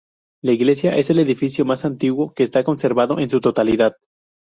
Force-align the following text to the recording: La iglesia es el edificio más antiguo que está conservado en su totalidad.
La 0.43 0.51
iglesia 0.51 0.97
es 0.97 1.11
el 1.11 1.19
edificio 1.19 1.63
más 1.63 1.85
antiguo 1.85 2.33
que 2.33 2.41
está 2.41 2.63
conservado 2.63 3.19
en 3.19 3.29
su 3.29 3.39
totalidad. 3.39 3.91